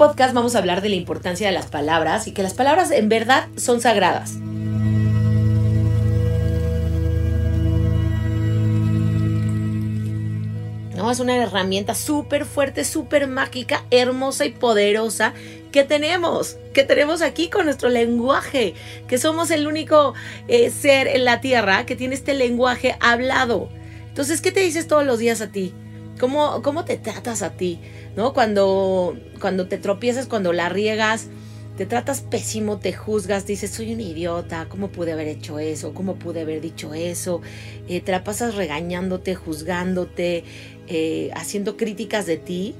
Podcast 0.00 0.32
vamos 0.32 0.54
a 0.54 0.60
hablar 0.60 0.80
de 0.80 0.88
la 0.88 0.94
importancia 0.94 1.46
de 1.46 1.52
las 1.52 1.66
palabras 1.66 2.26
y 2.26 2.32
que 2.32 2.42
las 2.42 2.54
palabras 2.54 2.90
en 2.90 3.10
verdad 3.10 3.48
son 3.56 3.82
sagradas. 3.82 4.36
¿no? 10.96 11.10
Es 11.10 11.20
una 11.20 11.36
herramienta 11.36 11.94
súper 11.94 12.46
fuerte, 12.46 12.86
súper 12.86 13.26
mágica, 13.26 13.84
hermosa 13.90 14.46
y 14.46 14.52
poderosa 14.52 15.34
que 15.70 15.84
tenemos, 15.84 16.56
que 16.72 16.84
tenemos 16.84 17.20
aquí 17.20 17.50
con 17.50 17.66
nuestro 17.66 17.90
lenguaje, 17.90 18.72
que 19.06 19.18
somos 19.18 19.50
el 19.50 19.66
único 19.66 20.14
eh, 20.48 20.70
ser 20.70 21.08
en 21.08 21.26
la 21.26 21.42
tierra 21.42 21.84
que 21.84 21.94
tiene 21.94 22.14
este 22.14 22.32
lenguaje 22.32 22.96
hablado. 23.00 23.68
Entonces, 24.08 24.40
¿qué 24.40 24.50
te 24.50 24.60
dices 24.60 24.88
todos 24.88 25.04
los 25.04 25.18
días 25.18 25.42
a 25.42 25.52
ti? 25.52 25.74
¿Cómo, 26.20 26.60
cómo 26.62 26.84
te 26.84 26.98
tratas 26.98 27.42
a 27.42 27.52
ti? 27.52 27.80
¿No? 28.14 28.34
Cuando, 28.34 29.18
cuando 29.40 29.66
te 29.66 29.78
tropiezas, 29.78 30.26
cuando 30.26 30.52
la 30.52 30.68
riegas, 30.68 31.28
te 31.78 31.86
tratas 31.86 32.20
pésimo, 32.20 32.78
te 32.78 32.92
juzgas, 32.92 33.46
dices, 33.46 33.70
soy 33.70 33.94
un 33.94 34.00
idiota, 34.02 34.66
¿cómo 34.68 34.88
pude 34.88 35.12
haber 35.12 35.28
hecho 35.28 35.58
eso? 35.58 35.94
¿Cómo 35.94 36.16
pude 36.16 36.42
haber 36.42 36.60
dicho 36.60 36.92
eso? 36.92 37.40
Eh, 37.88 38.02
te 38.02 38.12
la 38.12 38.22
pasas 38.22 38.54
regañándote, 38.54 39.34
juzgándote, 39.34 40.44
eh, 40.88 41.30
haciendo 41.34 41.78
críticas 41.78 42.26
de 42.26 42.36
ti, 42.36 42.74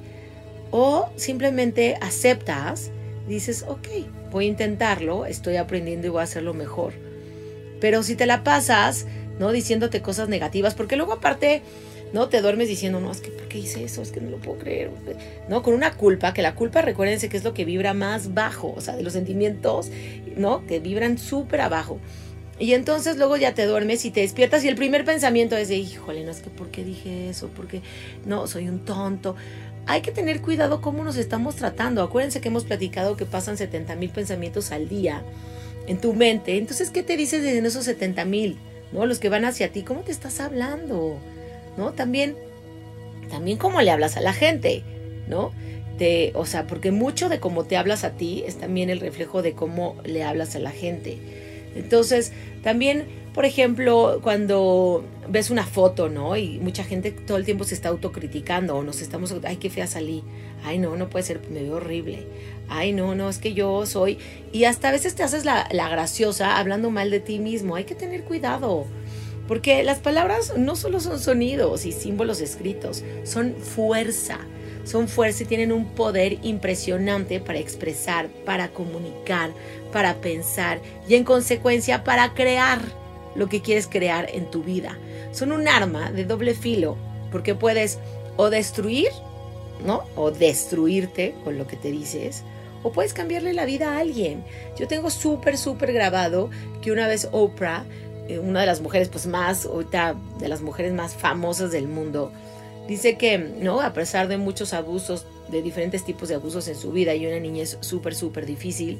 o 0.69 1.09
simplemente 1.15 1.97
aceptas, 1.99 2.91
dices, 3.27 3.65
ok, 3.67 3.87
voy 4.31 4.45
a 4.45 4.49
intentarlo, 4.49 5.25
estoy 5.25 5.55
aprendiendo 5.55 6.05
y 6.05 6.09
voy 6.11 6.19
a 6.21 6.25
hacerlo 6.25 6.53
mejor. 6.53 6.93
Pero 7.79 8.03
si 8.03 8.15
te 8.15 8.27
la 8.27 8.43
pasas, 8.43 9.07
¿no? 9.39 9.51
Diciéndote 9.51 10.03
cosas 10.03 10.29
negativas, 10.29 10.75
porque 10.75 10.95
luego 10.95 11.13
aparte 11.13 11.63
¿no? 12.13 12.29
Te 12.29 12.41
duermes 12.41 12.67
diciendo, 12.67 12.99
no, 12.99 13.11
es 13.11 13.21
que 13.21 13.29
¿por 13.31 13.47
qué 13.47 13.59
hice 13.59 13.83
eso? 13.83 14.01
Es 14.01 14.11
que 14.11 14.21
no 14.21 14.29
lo 14.29 14.37
puedo 14.37 14.59
creer, 14.59 14.91
¿no? 15.49 15.63
Con 15.63 15.73
una 15.73 15.93
culpa, 15.93 16.33
que 16.33 16.41
la 16.41 16.55
culpa, 16.55 16.81
recuérdense 16.81 17.29
que 17.29 17.37
es 17.37 17.43
lo 17.43 17.53
que 17.53 17.65
vibra 17.65 17.93
más 17.93 18.33
bajo, 18.33 18.73
o 18.75 18.81
sea, 18.81 18.95
de 18.95 19.03
los 19.03 19.13
sentimientos, 19.13 19.89
¿no? 20.35 20.65
Que 20.67 20.79
vibran 20.79 21.17
súper 21.17 21.61
abajo. 21.61 21.99
Y 22.59 22.73
entonces 22.73 23.17
luego 23.17 23.37
ya 23.37 23.55
te 23.55 23.65
duermes 23.65 24.05
y 24.05 24.11
te 24.11 24.21
despiertas 24.21 24.63
y 24.63 24.67
el 24.67 24.75
primer 24.75 25.03
pensamiento 25.03 25.55
es 25.55 25.67
de, 25.69 25.77
híjole, 25.77 26.23
no 26.23 26.29
es 26.29 26.41
que 26.41 26.51
¿por 26.51 26.69
qué 26.69 26.83
dije 26.83 27.29
eso? 27.29 27.49
Porque 27.55 27.81
no, 28.25 28.45
soy 28.45 28.69
un 28.69 28.85
tonto. 28.85 29.35
Hay 29.87 30.01
que 30.01 30.11
tener 30.11 30.41
cuidado 30.41 30.79
cómo 30.79 31.03
nos 31.03 31.17
estamos 31.17 31.55
tratando. 31.55 32.03
Acuérdense 32.03 32.39
que 32.39 32.49
hemos 32.49 32.65
platicado 32.65 33.17
que 33.17 33.25
pasan 33.25 33.57
70 33.57 33.95
mil 33.95 34.11
pensamientos 34.11 34.71
al 34.71 34.87
día 34.87 35.23
en 35.87 35.99
tu 35.99 36.13
mente. 36.13 36.57
Entonces, 36.57 36.91
¿qué 36.91 37.01
te 37.01 37.17
dices 37.17 37.41
de 37.41 37.57
esos 37.57 37.85
70 37.85 38.25
mil? 38.25 38.59
¿No? 38.91 39.07
Los 39.07 39.17
que 39.17 39.29
van 39.29 39.45
hacia 39.45 39.71
ti, 39.71 39.81
¿cómo 39.81 40.01
te 40.01 40.11
estás 40.11 40.39
hablando? 40.39 41.17
¿No? 41.77 41.93
También, 41.93 42.35
también 43.29 43.57
cómo 43.57 43.81
le 43.81 43.91
hablas 43.91 44.17
a 44.17 44.21
la 44.21 44.33
gente, 44.33 44.83
¿no? 45.27 45.51
De, 45.97 46.31
o 46.35 46.45
sea, 46.45 46.67
porque 46.67 46.91
mucho 46.91 47.29
de 47.29 47.39
cómo 47.39 47.65
te 47.65 47.77
hablas 47.77 48.03
a 48.03 48.11
ti 48.11 48.43
es 48.47 48.57
también 48.57 48.89
el 48.89 48.99
reflejo 48.99 49.41
de 49.41 49.53
cómo 49.53 49.95
le 50.03 50.23
hablas 50.23 50.55
a 50.55 50.59
la 50.59 50.71
gente. 50.71 51.19
Entonces, 51.75 52.33
también, 52.63 53.05
por 53.33 53.45
ejemplo, 53.45 54.19
cuando 54.21 55.05
ves 55.29 55.49
una 55.49 55.65
foto, 55.65 56.09
¿no? 56.09 56.35
Y 56.35 56.59
mucha 56.59 56.83
gente 56.83 57.11
todo 57.11 57.37
el 57.37 57.45
tiempo 57.45 57.63
se 57.63 57.75
está 57.75 57.89
autocriticando 57.89 58.75
o 58.75 58.83
nos 58.83 59.01
estamos, 59.01 59.33
ay, 59.43 59.57
qué 59.57 59.69
fea 59.69 59.87
salí, 59.87 60.23
ay, 60.63 60.77
no, 60.79 60.95
no 60.95 61.09
puede 61.09 61.23
ser, 61.23 61.41
me 61.49 61.63
veo 61.63 61.75
horrible, 61.75 62.27
ay, 62.67 62.91
no, 62.91 63.15
no, 63.15 63.29
es 63.29 63.37
que 63.37 63.53
yo 63.53 63.85
soy, 63.85 64.17
y 64.51 64.65
hasta 64.65 64.89
a 64.89 64.91
veces 64.91 65.15
te 65.15 65.23
haces 65.23 65.45
la, 65.45 65.67
la 65.71 65.87
graciosa 65.89 66.57
hablando 66.57 66.89
mal 66.89 67.09
de 67.09 67.19
ti 67.19 67.39
mismo, 67.39 67.75
hay 67.75 67.85
que 67.85 67.95
tener 67.95 68.23
cuidado. 68.23 68.85
Porque 69.51 69.83
las 69.83 69.99
palabras 69.99 70.53
no 70.57 70.77
solo 70.77 71.01
son 71.01 71.19
sonidos 71.19 71.85
y 71.85 71.91
símbolos 71.91 72.39
escritos, 72.39 73.03
son 73.25 73.53
fuerza. 73.57 74.39
Son 74.85 75.09
fuerza 75.09 75.43
y 75.43 75.45
tienen 75.45 75.73
un 75.73 75.89
poder 75.89 76.37
impresionante 76.41 77.41
para 77.41 77.59
expresar, 77.59 78.29
para 78.45 78.69
comunicar, 78.69 79.51
para 79.91 80.21
pensar 80.21 80.79
y 81.05 81.15
en 81.15 81.25
consecuencia 81.25 82.05
para 82.05 82.33
crear 82.33 82.79
lo 83.35 83.49
que 83.49 83.61
quieres 83.61 83.87
crear 83.87 84.29
en 84.33 84.49
tu 84.49 84.63
vida. 84.63 84.97
Son 85.33 85.51
un 85.51 85.67
arma 85.67 86.13
de 86.13 86.23
doble 86.23 86.53
filo 86.53 86.95
porque 87.29 87.53
puedes 87.53 87.99
o 88.37 88.49
destruir, 88.49 89.09
¿no? 89.85 90.05
O 90.15 90.31
destruirte 90.31 91.35
con 91.43 91.57
lo 91.57 91.67
que 91.67 91.75
te 91.75 91.91
dices, 91.91 92.45
o 92.83 92.93
puedes 92.93 93.13
cambiarle 93.13 93.51
la 93.51 93.65
vida 93.65 93.95
a 93.95 93.99
alguien. 93.99 94.45
Yo 94.79 94.87
tengo 94.87 95.09
súper, 95.09 95.57
súper 95.57 95.91
grabado 95.91 96.49
que 96.81 96.93
una 96.93 97.09
vez 97.09 97.27
Oprah 97.33 97.83
una 98.39 98.61
de 98.61 98.65
las 98.65 98.81
mujeres 98.81 99.09
pues 99.09 99.27
más, 99.27 99.65
ahorita 99.65 100.15
de 100.39 100.47
las 100.47 100.61
mujeres 100.61 100.93
más 100.93 101.15
famosas 101.15 101.71
del 101.71 101.87
mundo, 101.87 102.31
dice 102.87 103.17
que, 103.17 103.37
¿no? 103.37 103.81
A 103.81 103.93
pesar 103.93 104.27
de 104.27 104.37
muchos 104.37 104.73
abusos, 104.73 105.25
de 105.49 105.61
diferentes 105.61 106.03
tipos 106.03 106.29
de 106.29 106.35
abusos 106.35 106.67
en 106.67 106.75
su 106.75 106.91
vida 106.91 107.13
y 107.15 107.25
una 107.25 107.39
niñez 107.39 107.77
súper, 107.81 108.15
súper 108.15 108.45
difícil, 108.45 108.99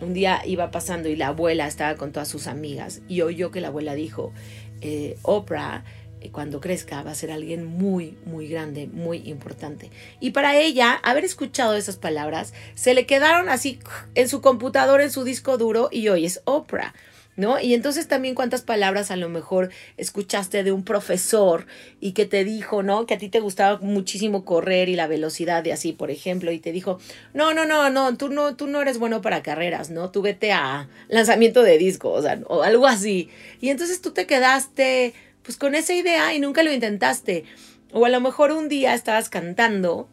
un 0.00 0.14
día 0.14 0.42
iba 0.44 0.70
pasando 0.70 1.08
y 1.08 1.16
la 1.16 1.28
abuela 1.28 1.66
estaba 1.66 1.96
con 1.96 2.12
todas 2.12 2.28
sus 2.28 2.46
amigas 2.46 3.00
y 3.08 3.22
oyó 3.22 3.50
que 3.50 3.60
la 3.60 3.68
abuela 3.68 3.94
dijo, 3.94 4.32
eh, 4.80 5.16
Oprah, 5.22 5.84
eh, 6.20 6.30
cuando 6.30 6.60
crezca 6.60 7.02
va 7.02 7.12
a 7.12 7.14
ser 7.14 7.30
alguien 7.30 7.64
muy, 7.64 8.16
muy 8.24 8.48
grande, 8.48 8.86
muy 8.86 9.18
importante. 9.28 9.90
Y 10.20 10.30
para 10.30 10.56
ella, 10.56 10.94
haber 11.02 11.24
escuchado 11.24 11.74
esas 11.74 11.96
palabras, 11.96 12.52
se 12.74 12.94
le 12.94 13.06
quedaron 13.06 13.48
así 13.48 13.78
en 14.14 14.28
su 14.28 14.40
computador, 14.40 15.00
en 15.00 15.10
su 15.10 15.24
disco 15.24 15.58
duro, 15.58 15.88
y 15.90 16.08
hoy 16.08 16.24
es 16.24 16.40
Oprah. 16.44 16.94
¿No? 17.36 17.58
Y 17.60 17.74
entonces 17.74 18.08
también 18.08 18.34
cuántas 18.34 18.62
palabras 18.62 19.10
a 19.10 19.16
lo 19.16 19.28
mejor 19.28 19.70
escuchaste 19.96 20.62
de 20.64 20.72
un 20.72 20.84
profesor 20.84 21.66
y 22.00 22.12
que 22.12 22.26
te 22.26 22.44
dijo, 22.44 22.82
¿no? 22.82 23.06
Que 23.06 23.14
a 23.14 23.18
ti 23.18 23.28
te 23.28 23.40
gustaba 23.40 23.78
muchísimo 23.80 24.44
correr 24.44 24.88
y 24.88 24.96
la 24.96 25.06
velocidad 25.06 25.62
de 25.62 25.72
así, 25.72 25.92
por 25.92 26.10
ejemplo, 26.10 26.52
y 26.52 26.58
te 26.58 26.72
dijo, 26.72 26.98
no, 27.32 27.54
no, 27.54 27.64
no, 27.64 27.90
no, 27.90 28.16
tú 28.16 28.28
no, 28.28 28.56
tú 28.56 28.66
no 28.66 28.82
eres 28.82 28.98
bueno 28.98 29.22
para 29.22 29.42
carreras, 29.42 29.90
¿no? 29.90 30.10
Tú 30.10 30.22
vete 30.22 30.52
a 30.52 30.88
lanzamiento 31.08 31.62
de 31.62 31.78
discos, 31.78 32.18
o, 32.18 32.22
sea, 32.22 32.40
o 32.46 32.62
algo 32.62 32.86
así. 32.86 33.30
Y 33.60 33.70
entonces 33.70 34.00
tú 34.00 34.12
te 34.12 34.26
quedaste 34.26 35.14
pues 35.42 35.56
con 35.56 35.74
esa 35.74 35.94
idea 35.94 36.34
y 36.34 36.40
nunca 36.40 36.62
lo 36.62 36.72
intentaste. 36.72 37.44
O 37.92 38.06
a 38.06 38.08
lo 38.08 38.20
mejor 38.20 38.52
un 38.52 38.68
día 38.68 38.94
estabas 38.94 39.28
cantando 39.28 40.08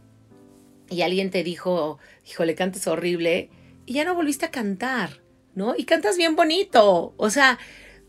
y 0.90 1.02
alguien 1.02 1.30
te 1.30 1.44
dijo, 1.44 2.00
híjole, 2.28 2.56
cantas 2.56 2.88
horrible, 2.88 3.50
y 3.86 3.94
ya 3.94 4.06
no 4.06 4.16
volviste 4.16 4.46
a 4.46 4.52
cantar. 4.52 5.22
¿No? 5.56 5.76
Y 5.78 5.86
cantas 5.86 6.18
bien 6.18 6.36
bonito. 6.36 7.14
O 7.18 7.30
sea, 7.30 7.60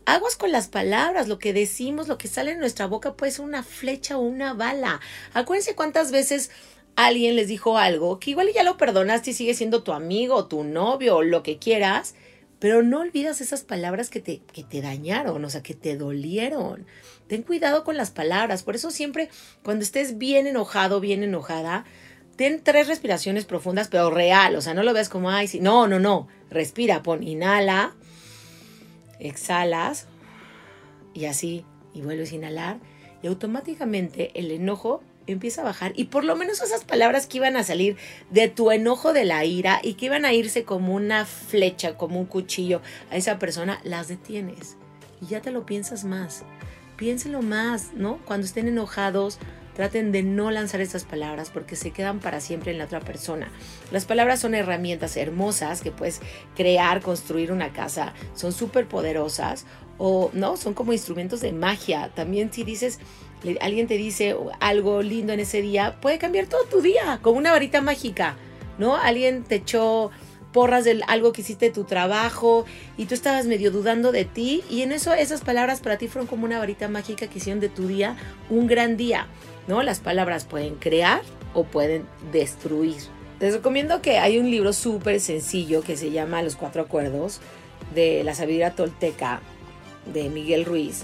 aguas 0.05 0.35
con 0.35 0.51
las 0.51 0.67
palabras, 0.67 1.27
lo 1.27 1.39
que 1.39 1.53
decimos, 1.53 2.07
lo 2.07 2.17
que 2.17 2.27
sale 2.27 2.51
en 2.51 2.59
nuestra 2.59 2.87
boca 2.87 3.15
puede 3.15 3.31
ser 3.31 3.45
una 3.45 3.63
flecha 3.63 4.17
o 4.17 4.21
una 4.21 4.53
bala. 4.53 4.99
Acuérdense 5.33 5.75
cuántas 5.75 6.11
veces 6.11 6.51
alguien 6.95 7.35
les 7.35 7.47
dijo 7.47 7.77
algo 7.77 8.19
que 8.19 8.31
igual 8.31 8.49
ya 8.53 8.63
lo 8.63 8.77
perdonaste 8.77 9.31
y 9.31 9.33
sigue 9.33 9.53
siendo 9.53 9.83
tu 9.83 9.93
amigo, 9.93 10.47
tu 10.47 10.63
novio 10.63 11.17
o 11.17 11.23
lo 11.23 11.43
que 11.43 11.57
quieras, 11.57 12.15
pero 12.59 12.83
no 12.83 12.99
olvidas 12.99 13.41
esas 13.41 13.63
palabras 13.63 14.09
que 14.09 14.19
te, 14.19 14.41
que 14.53 14.63
te 14.63 14.81
dañaron, 14.81 15.43
o 15.43 15.49
sea, 15.49 15.63
que 15.63 15.73
te 15.73 15.97
dolieron. 15.97 16.85
Ten 17.27 17.43
cuidado 17.43 17.83
con 17.83 17.97
las 17.97 18.11
palabras. 18.11 18.63
Por 18.63 18.75
eso 18.75 18.91
siempre 18.91 19.29
cuando 19.63 19.83
estés 19.83 20.17
bien 20.17 20.45
enojado, 20.47 20.99
bien 20.99 21.23
enojada, 21.23 21.85
ten 22.35 22.63
tres 22.63 22.87
respiraciones 22.87 23.45
profundas, 23.45 23.87
pero 23.87 24.09
real. 24.09 24.55
O 24.55 24.61
sea, 24.61 24.73
no 24.73 24.83
lo 24.83 24.93
veas 24.93 25.09
como, 25.09 25.29
ay, 25.29 25.47
sí. 25.47 25.59
No, 25.59 25.87
no, 25.87 25.99
no. 25.99 26.27
Respira, 26.49 27.03
pon, 27.03 27.23
inhala, 27.23 27.93
exhalas 29.19 30.07
y 31.13 31.25
así, 31.25 31.65
y 31.93 32.01
vuelves 32.01 32.31
a 32.31 32.35
inhalar. 32.35 32.77
Y 33.23 33.27
automáticamente 33.27 34.31
el 34.39 34.51
enojo 34.51 35.03
empieza 35.27 35.61
a 35.61 35.65
bajar. 35.65 35.93
Y 35.95 36.05
por 36.05 36.23
lo 36.23 36.35
menos 36.35 36.61
esas 36.61 36.83
palabras 36.83 37.27
que 37.27 37.37
iban 37.37 37.55
a 37.55 37.63
salir 37.63 37.97
de 38.29 38.47
tu 38.47 38.71
enojo 38.71 39.13
de 39.13 39.25
la 39.25 39.45
ira 39.45 39.79
y 39.83 39.93
que 39.93 40.07
iban 40.07 40.25
a 40.25 40.33
irse 40.33 40.63
como 40.63 40.95
una 40.95 41.25
flecha, 41.25 41.97
como 41.97 42.19
un 42.19 42.25
cuchillo 42.25 42.81
a 43.11 43.17
esa 43.17 43.39
persona, 43.39 43.79
las 43.83 44.07
detienes. 44.07 44.77
Y 45.21 45.27
ya 45.27 45.41
te 45.41 45.51
lo 45.51 45.65
piensas 45.65 46.03
más. 46.03 46.43
Piénselo 46.97 47.41
más, 47.41 47.93
¿no? 47.93 48.19
Cuando 48.25 48.45
estén 48.45 48.67
enojados, 48.67 49.39
Traten 49.75 50.11
de 50.11 50.23
no 50.23 50.51
lanzar 50.51 50.81
estas 50.81 51.05
palabras 51.05 51.49
porque 51.49 51.75
se 51.75 51.91
quedan 51.91 52.19
para 52.19 52.41
siempre 52.41 52.71
en 52.71 52.77
la 52.77 52.85
otra 52.85 52.99
persona. 52.99 53.49
Las 53.91 54.05
palabras 54.05 54.39
son 54.39 54.53
herramientas 54.53 55.17
hermosas 55.17 55.81
que 55.81 55.91
puedes 55.91 56.21
crear, 56.55 57.01
construir 57.01 57.51
una 57.51 57.71
casa. 57.71 58.13
Son 58.35 58.51
súper 58.51 58.87
poderosas 58.87 59.65
o 59.97 60.29
no, 60.33 60.57
son 60.57 60.73
como 60.73 60.93
instrumentos 60.93 61.41
de 61.41 61.53
magia. 61.53 62.11
También 62.15 62.51
si 62.51 62.63
dices, 62.63 62.99
alguien 63.61 63.87
te 63.87 63.97
dice 63.97 64.35
algo 64.59 65.01
lindo 65.01 65.33
en 65.33 65.39
ese 65.39 65.61
día, 65.61 65.99
puede 66.01 66.17
cambiar 66.17 66.47
todo 66.47 66.63
tu 66.65 66.81
día, 66.81 67.19
como 67.21 67.37
una 67.37 67.51
varita 67.51 67.81
mágica, 67.81 68.35
¿no? 68.77 68.95
Alguien 68.95 69.43
te 69.43 69.55
echó 69.55 70.11
porras 70.51 70.83
de 70.83 71.01
algo 71.07 71.33
que 71.33 71.41
hiciste 71.41 71.69
tu 71.69 71.83
trabajo 71.83 72.65
y 72.97 73.05
tú 73.05 73.13
estabas 73.13 73.45
medio 73.45 73.71
dudando 73.71 74.11
de 74.11 74.25
ti 74.25 74.63
y 74.69 74.81
en 74.81 74.91
eso 74.91 75.13
esas 75.13 75.41
palabras 75.41 75.79
para 75.79 75.97
ti 75.97 76.07
fueron 76.07 76.27
como 76.27 76.45
una 76.45 76.59
varita 76.59 76.87
mágica 76.87 77.27
que 77.27 77.39
hicieron 77.39 77.59
de 77.59 77.69
tu 77.69 77.87
día 77.87 78.15
un 78.49 78.67
gran 78.67 78.97
día, 78.97 79.27
¿no? 79.67 79.81
Las 79.83 79.99
palabras 79.99 80.45
pueden 80.45 80.75
crear 80.75 81.21
o 81.53 81.63
pueden 81.63 82.05
destruir. 82.31 83.01
Les 83.39 83.55
recomiendo 83.55 84.01
que 84.01 84.19
hay 84.19 84.37
un 84.37 84.51
libro 84.51 84.71
súper 84.71 85.19
sencillo 85.19 85.81
que 85.81 85.97
se 85.97 86.11
llama 86.11 86.43
Los 86.43 86.55
Cuatro 86.55 86.83
Acuerdos 86.83 87.39
de 87.95 88.23
la 88.23 88.35
sabiduría 88.35 88.75
tolteca 88.75 89.41
de 90.13 90.29
Miguel 90.29 90.65
Ruiz, 90.65 91.01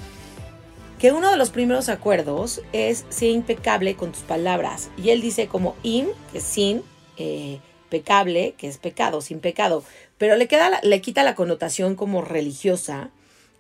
que 1.00 1.12
uno 1.12 1.32
de 1.32 1.38
los 1.38 1.50
primeros 1.50 1.90
acuerdos 1.90 2.62
es 2.74 3.06
ser 3.10 3.30
impecable 3.30 3.96
con 3.96 4.12
tus 4.12 4.22
palabras. 4.22 4.90
Y 4.98 5.10
él 5.10 5.22
dice 5.22 5.48
como 5.48 5.76
in, 5.84 6.08
que 6.32 6.40
sin, 6.40 6.84
eh, 7.18 7.60
pecable, 7.90 8.56
que 8.58 8.68
es 8.68 8.78
pecado, 8.78 9.22
sin 9.22 9.40
pecado, 9.40 9.84
pero 10.18 10.36
le, 10.36 10.48
queda, 10.48 10.80
le 10.84 11.02
quita 11.02 11.24
la 11.24 11.36
connotación 11.36 11.96
como 11.96 12.22
religiosa 12.22 13.12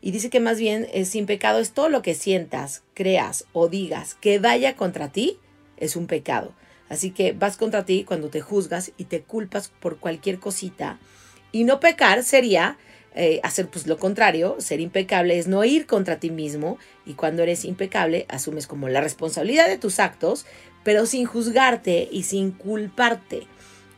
y 0.01 0.11
dice 0.11 0.29
que 0.29 0.39
más 0.39 0.59
bien 0.59 0.87
es 0.93 1.09
sin 1.09 1.25
pecado 1.25 1.59
es 1.59 1.71
todo 1.71 1.89
lo 1.89 2.01
que 2.01 2.15
sientas, 2.15 2.83
creas 2.93 3.45
o 3.53 3.67
digas 3.67 4.15
que 4.15 4.39
vaya 4.39 4.75
contra 4.75 5.11
ti, 5.11 5.39
es 5.77 5.95
un 5.95 6.07
pecado. 6.07 6.53
Así 6.89 7.11
que 7.11 7.33
vas 7.33 7.57
contra 7.57 7.85
ti 7.85 8.03
cuando 8.03 8.29
te 8.29 8.41
juzgas 8.41 8.91
y 8.97 9.05
te 9.05 9.21
culpas 9.21 9.69
por 9.69 9.97
cualquier 9.97 10.39
cosita. 10.39 10.99
Y 11.51 11.63
no 11.63 11.79
pecar 11.79 12.23
sería 12.23 12.77
eh, 13.19 13.39
hacer 13.41 13.67
pues 13.67 13.87
lo 13.87 13.97
contrario, 13.97 14.57
ser 14.59 14.79
impecable 14.79 15.39
es 15.39 15.47
no 15.47 15.63
ir 15.65 15.87
contra 15.87 16.19
ti 16.19 16.29
mismo 16.29 16.77
y 17.03 17.13
cuando 17.13 17.41
eres 17.41 17.65
impecable 17.65 18.27
asumes 18.29 18.67
como 18.67 18.89
la 18.89 19.01
responsabilidad 19.01 19.67
de 19.67 19.79
tus 19.79 19.99
actos, 19.99 20.45
pero 20.83 21.05
sin 21.07 21.25
juzgarte 21.25 22.07
y 22.11 22.23
sin 22.23 22.51
culparte. 22.51 23.47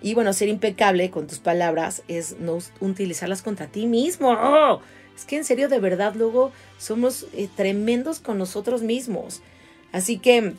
Y 0.02 0.14
bueno, 0.14 0.34
ser 0.34 0.48
impecable 0.48 1.10
con 1.10 1.28
tus 1.28 1.40
palabras 1.40 2.04
es 2.08 2.40
no 2.40 2.60
utilizarlas 2.80 3.42
contra 3.42 3.68
ti 3.68 3.86
mismo. 3.86 4.82
Es 5.16 5.26
que 5.26 5.36
en 5.36 5.44
serio, 5.44 5.68
de 5.68 5.80
verdad, 5.80 6.14
luego 6.16 6.52
somos 6.78 7.28
eh, 7.34 7.50
tremendos 7.54 8.20
con 8.20 8.38
nosotros 8.38 8.82
mismos. 8.82 9.42
Así 9.92 10.18
que, 10.18 10.54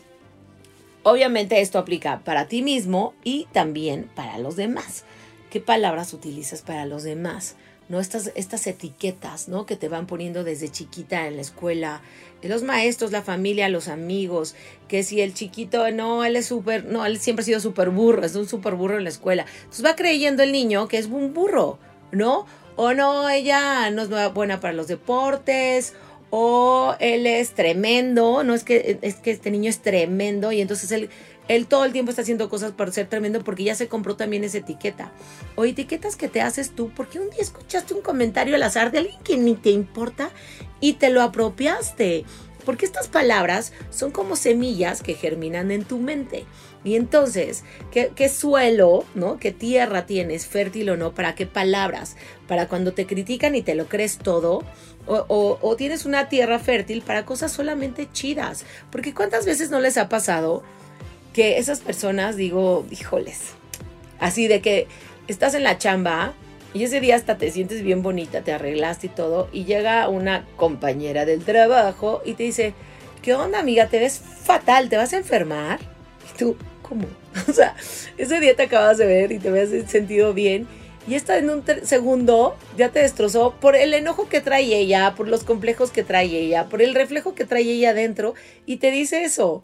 obviamente 1.02 1.60
esto 1.60 1.78
aplica 1.78 2.20
para 2.20 2.46
ti 2.46 2.62
mismo 2.62 3.14
y 3.25 3.46
también 3.52 4.10
para 4.14 4.38
los 4.38 4.56
demás. 4.56 5.04
¿Qué 5.50 5.60
palabras 5.60 6.12
utilizas 6.12 6.60
para 6.60 6.84
los 6.84 7.02
demás? 7.02 7.56
¿No? 7.90 7.98
Estas, 7.98 8.31
estas 8.37 8.66
etiquetas, 8.69 9.48
¿no? 9.48 9.66
Que 9.66 9.75
te 9.76 9.88
van 9.88 10.06
poniendo 10.06 10.44
desde 10.44 10.70
chiquita 10.70 11.26
en 11.26 11.34
la 11.34 11.42
escuela, 11.42 12.00
los 12.40 12.62
maestros, 12.62 13.10
la 13.10 13.20
familia, 13.20 13.69
los 13.69 13.88
amigos, 13.88 14.54
que 14.88 15.02
si 15.02 15.20
el 15.20 15.34
chiquito, 15.34 15.90
no, 15.90 16.25
él 16.25 16.37
es 16.37 16.46
súper, 16.46 16.84
no, 16.84 17.04
él 17.04 17.19
siempre 17.19 17.42
ha 17.42 17.46
sido 17.46 17.60
súper 17.60 17.90
burro, 17.90 18.25
es 18.25 18.37
un 18.37 18.48
súper 18.48 18.76
burro 18.76 18.96
en 18.96 19.04
la 19.04 19.10
escuela. 19.10 19.44
Entonces 19.58 19.84
va 19.84 19.96
creyendo 19.96 20.44
el 20.44 20.52
niño 20.52 20.87
que 20.87 20.98
es 20.98 21.06
un 21.06 21.34
burro, 21.34 21.78
¿no? 22.12 22.46
O 22.76 22.94
no, 22.94 23.28
ella 23.28 23.90
no 23.90 24.02
es 24.02 24.32
buena 24.32 24.60
para 24.60 24.72
los 24.72 24.87
deportes, 24.87 25.94
o 26.31 26.94
él 27.00 27.26
es 27.26 27.50
tremendo, 27.50 28.44
no 28.44 28.54
es 28.54 28.62
que, 28.62 29.00
es 29.02 29.16
que 29.16 29.32
este 29.32 29.50
niño 29.50 29.69
es 29.69 29.81
tremendo 29.81 30.52
y 30.52 30.60
entonces 30.60 30.92
él 30.92 31.10
él 31.50 31.67
todo 31.67 31.85
el 31.85 31.91
tiempo 31.91 32.11
está 32.11 32.23
haciendo 32.23 32.49
cosas 32.49 32.70
para 32.70 32.93
ser 32.93 33.08
tremendo 33.08 33.43
porque 33.43 33.64
ya 33.64 33.75
se 33.75 33.88
compró 33.88 34.14
también 34.14 34.44
esa 34.44 34.58
etiqueta. 34.58 35.11
O 35.56 35.64
etiquetas 35.64 36.14
que 36.14 36.29
te 36.29 36.41
haces 36.41 36.70
tú 36.70 36.93
porque 36.94 37.19
un 37.19 37.29
día 37.31 37.41
escuchaste 37.41 37.93
un 37.93 38.02
comentario 38.02 38.55
al 38.55 38.62
azar 38.62 38.93
de 38.93 38.99
alguien 38.99 39.20
que 39.25 39.37
ni 39.37 39.56
te 39.56 39.70
importa 39.70 40.31
y 40.79 40.93
te 40.93 41.11
lo 41.11 41.23
apropiaste. 41.23 42.25
Porque 42.64 42.87
estas 42.87 43.08
palabras 43.08 43.73
son 43.91 44.12
como 44.12 44.37
semillas 44.37 45.02
que 45.02 45.14
germinan 45.14 45.73
en 45.73 45.82
tu 45.82 45.99
mente. 45.99 46.44
Y 46.85 46.94
entonces, 46.94 47.64
¿qué, 47.91 48.29
suelo, 48.29 49.05
¿no? 49.17 49.38
¿Qué 49.38 49.50
tierra 49.50 50.06
tienes, 50.06 50.47
fértil 50.47 50.91
o 50.91 50.97
no? 50.97 51.14
¿Para 51.14 51.35
qué 51.35 51.47
palabras? 51.47 52.17
Para 52.47 52.69
cuando 52.69 52.93
te 52.93 53.06
critican 53.06 53.56
y 53.56 53.62
te 53.62 53.75
lo 53.75 53.87
crees 53.87 54.19
todo. 54.19 54.62
O, 55.06 55.58
o 55.61 55.76
tienes 55.76 56.05
una 56.05 56.29
tierra 56.29 56.61
fértil 56.61 57.02
para 57.02 57.25
cosas 57.25 57.50
solamente 57.50 58.08
chidas. 58.12 58.64
Porque 58.93 59.14
¿cuántas 59.14 59.47
veces 59.47 59.70
no 59.70 59.81
les 59.81 59.97
ha 59.97 60.08
pasado? 60.08 60.62
Que 61.32 61.58
esas 61.58 61.80
personas 61.80 62.36
digo, 62.36 62.86
híjoles, 62.90 63.54
así 64.18 64.48
de 64.48 64.60
que 64.60 64.86
estás 65.28 65.54
en 65.54 65.62
la 65.62 65.78
chamba 65.78 66.34
y 66.72 66.84
ese 66.84 67.00
día 67.00 67.16
hasta 67.16 67.36
te 67.36 67.50
sientes 67.50 67.82
bien 67.82 68.02
bonita, 68.02 68.42
te 68.42 68.52
arreglaste 68.52 69.08
y 69.08 69.10
todo, 69.10 69.48
y 69.52 69.64
llega 69.64 70.08
una 70.08 70.46
compañera 70.56 71.24
del 71.24 71.44
trabajo 71.44 72.22
y 72.24 72.34
te 72.34 72.44
dice, 72.44 72.74
¿qué 73.22 73.34
onda 73.34 73.58
amiga? 73.58 73.88
Te 73.88 73.98
ves 73.98 74.20
fatal, 74.20 74.88
¿te 74.88 74.96
vas 74.96 75.12
a 75.12 75.16
enfermar? 75.16 75.80
Y 76.32 76.38
tú, 76.38 76.56
¿cómo? 76.82 77.06
O 77.48 77.52
sea, 77.52 77.74
ese 78.18 78.40
día 78.40 78.54
te 78.54 78.64
acabas 78.64 78.98
de 78.98 79.06
ver 79.06 79.32
y 79.32 79.38
te 79.38 79.48
habías 79.48 79.70
sentido 79.90 80.34
bien. 80.34 80.66
Y 81.08 81.14
esta 81.14 81.38
en 81.38 81.48
un 81.48 81.64
segundo 81.84 82.56
ya 82.76 82.90
te 82.90 83.00
destrozó 83.00 83.54
por 83.58 83.74
el 83.74 83.94
enojo 83.94 84.28
que 84.28 84.40
trae 84.40 84.76
ella, 84.76 85.14
por 85.16 85.28
los 85.28 85.44
complejos 85.44 85.90
que 85.90 86.04
trae 86.04 86.26
ella, 86.26 86.68
por 86.68 86.82
el 86.82 86.94
reflejo 86.94 87.34
que 87.34 87.44
trae 87.44 87.62
ella 87.62 87.90
adentro. 87.90 88.34
Y 88.66 88.76
te 88.76 88.90
dice 88.90 89.24
eso 89.24 89.62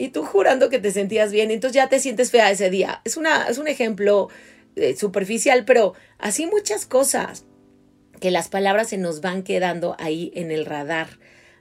y 0.00 0.08
tú 0.08 0.24
jurando 0.24 0.70
que 0.70 0.78
te 0.78 0.92
sentías 0.92 1.30
bien, 1.30 1.50
entonces 1.50 1.74
ya 1.74 1.90
te 1.90 2.00
sientes 2.00 2.30
fea 2.30 2.50
ese 2.50 2.70
día. 2.70 3.02
Es, 3.04 3.18
una, 3.18 3.48
es 3.48 3.58
un 3.58 3.68
ejemplo 3.68 4.30
eh, 4.74 4.96
superficial, 4.96 5.66
pero 5.66 5.92
así 6.18 6.46
muchas 6.46 6.86
cosas 6.86 7.44
que 8.18 8.30
las 8.30 8.48
palabras 8.48 8.88
se 8.88 8.96
nos 8.96 9.20
van 9.20 9.42
quedando 9.42 9.96
ahí 9.98 10.32
en 10.34 10.52
el 10.52 10.64
radar. 10.64 11.18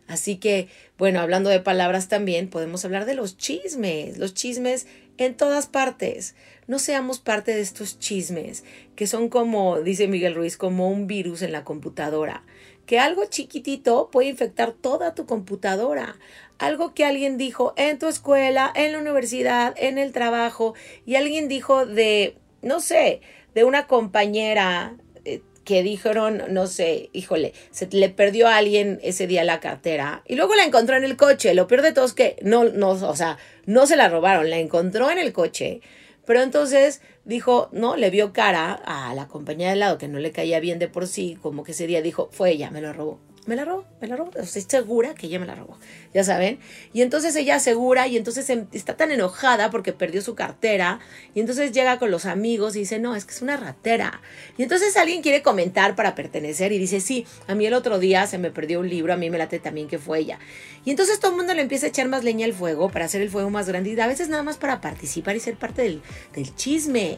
Así 0.08 0.38
que, 0.38 0.70
bueno, 0.98 1.20
hablando 1.20 1.50
de 1.50 1.60
palabras 1.60 2.08
también, 2.08 2.50
podemos 2.50 2.86
hablar 2.86 3.06
de 3.06 3.14
los 3.14 3.36
chismes, 3.36 4.18
los 4.18 4.34
chismes 4.34 4.88
en 5.18 5.36
todas 5.36 5.68
partes. 5.68 6.34
No 6.66 6.80
seamos 6.80 7.20
parte 7.20 7.54
de 7.54 7.60
estos 7.60 8.00
chismes, 8.00 8.64
que 8.96 9.06
son 9.06 9.28
como, 9.28 9.82
dice 9.82 10.08
Miguel 10.08 10.36
Ruiz, 10.36 10.56
como 10.56 10.90
un 10.90 11.08
virus 11.08 11.42
en 11.42 11.52
la 11.52 11.66
computadora, 11.66 12.44
que 12.90 12.98
algo 12.98 13.26
chiquitito 13.26 14.10
puede 14.12 14.30
infectar 14.30 14.72
toda 14.72 15.14
tu 15.14 15.28
computadora 15.28 16.18
algo 16.58 16.96
que 16.96 17.06
alguien 17.06 17.38
dijo 17.38 17.76
en 17.78 18.00
tu 18.00 18.08
escuela, 18.08 18.74
en 18.76 18.94
la 18.94 18.98
universidad, 18.98 19.76
en 19.78 20.00
el 20.00 20.12
trabajo, 20.12 20.74
y 21.06 21.16
alguien 21.16 21.48
dijo 21.48 21.86
de, 21.86 22.36
no 22.64 22.80
sé, 22.80 23.22
de 23.54 23.64
una 23.64 23.86
compañera 23.86 24.98
eh, 25.24 25.42
que 25.64 25.84
dijeron, 25.84 26.42
no 26.50 26.66
sé, 26.66 27.12
híjole, 27.14 27.54
se 27.70 27.88
le 27.92 28.10
perdió 28.10 28.48
a 28.48 28.58
alguien 28.58 29.00
ese 29.04 29.28
día 29.28 29.44
la 29.44 29.60
cartera 29.60 30.24
y 30.26 30.34
luego 30.34 30.56
la 30.56 30.66
encontró 30.66 30.98
en 30.98 31.04
el 31.04 31.16
coche. 31.16 31.54
Lo 31.54 31.68
peor 31.68 31.84
de 31.84 31.94
todo 31.94 32.06
es 32.06 32.14
que 32.14 32.38
no, 32.42 32.66
no, 32.66 32.90
o 32.90 33.16
sea, 33.16 33.38
no 33.68 33.86
se 33.86 33.98
la 33.98 34.10
robaron, 34.10 34.50
la 34.50 34.58
encontró 34.58 35.12
en 35.12 35.20
el 35.20 35.32
coche. 35.32 35.82
Pero 36.30 36.44
entonces 36.44 37.02
dijo, 37.26 37.70
no, 37.72 37.96
le 37.96 38.12
vio 38.12 38.34
cara 38.34 38.74
a 38.86 39.16
la 39.16 39.28
compañera 39.28 39.72
de 39.72 39.78
lado 39.78 39.98
que 39.98 40.08
no 40.08 40.20
le 40.20 40.32
caía 40.32 40.60
bien 40.60 40.78
de 40.78 40.88
por 40.88 41.08
sí, 41.08 41.40
como 41.42 41.64
que 41.64 41.72
ese 41.72 41.88
día 41.88 42.04
dijo, 42.04 42.30
fue 42.32 42.52
ella, 42.52 42.70
me 42.70 42.82
lo 42.82 42.94
robó 42.94 43.20
me 43.50 43.56
la 43.56 43.66
robó, 43.66 43.84
me 44.00 44.08
la 44.08 44.16
robó. 44.16 44.32
Estoy 44.38 44.62
segura 44.62 45.16
que 45.16 45.26
ella 45.26 45.40
me 45.40 45.48
la 45.48 45.56
robó, 45.56 45.78
ya 46.14 46.24
saben. 46.24 46.60
Y 46.94 47.02
entonces 47.02 47.36
ella 47.36 47.56
asegura 47.56 48.08
y 48.08 48.16
entonces 48.16 48.48
em, 48.52 48.68
está 48.72 48.96
tan 48.96 49.12
enojada 49.12 49.72
porque 49.72 49.92
perdió 49.92 50.22
su 50.22 50.36
cartera. 50.36 51.00
Y 51.34 51.40
entonces 51.40 51.72
llega 51.72 51.98
con 51.98 52.12
los 52.12 52.26
amigos 52.26 52.76
y 52.76 52.80
dice, 52.80 53.00
no, 53.00 53.16
es 53.16 53.26
que 53.26 53.34
es 53.34 53.42
una 53.42 53.58
ratera. 53.58 54.22
Y 54.56 54.64
entonces 54.64 54.96
alguien 54.98 55.24
quiere 55.24 55.42
comentar 55.42 55.96
para 55.96 56.14
pertenecer 56.14 56.72
y 56.72 56.78
dice, 56.78 57.02
sí, 57.02 57.26
a 57.48 57.56
mí 57.56 57.66
el 57.66 57.74
otro 57.74 57.98
día 57.98 58.28
se 58.28 58.38
me 58.38 58.52
perdió 58.52 58.80
un 58.82 58.88
libro, 58.88 59.14
a 59.14 59.18
mí 59.18 59.32
me 59.32 59.40
late 59.40 59.58
también 59.58 59.88
que 59.88 59.98
fue 59.98 60.20
ella. 60.20 60.40
Y 60.86 60.92
entonces 60.92 61.20
todo 61.20 61.32
el 61.32 61.38
mundo 61.38 61.56
le 61.56 61.64
empieza 61.64 61.88
a 61.88 61.90
echar 61.90 62.08
más 62.08 62.24
leña 62.24 62.46
al 62.46 62.54
fuego 62.54 62.90
para 62.90 63.06
hacer 63.06 63.22
el 63.22 63.32
fuego 63.32 63.50
más 63.50 63.68
grande 63.68 63.90
y 63.90 64.00
a 64.00 64.08
veces 64.08 64.30
nada 64.30 64.44
más 64.44 64.58
para 64.58 64.80
participar 64.80 65.36
y 65.36 65.40
ser 65.40 65.58
parte 65.58 65.82
del, 65.82 66.04
del 66.36 66.56
chisme. 66.56 67.18